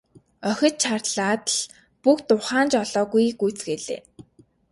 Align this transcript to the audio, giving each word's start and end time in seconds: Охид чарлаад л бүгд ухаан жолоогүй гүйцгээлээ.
Охид 0.49 0.75
чарлаад 0.83 1.43
л 1.55 1.59
бүгд 2.03 2.27
ухаан 2.35 2.67
жолоогүй 2.73 3.25
гүйцгээлээ. 3.39 4.01